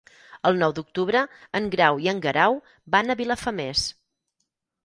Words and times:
El 0.51 0.55
nou 0.61 0.71
d'octubre 0.77 1.21
en 1.59 1.69
Grau 1.77 2.01
i 2.05 2.11
en 2.13 2.23
Guerau 2.25 2.57
van 2.97 3.15
a 3.15 3.17
Vilafamés. 3.21 3.85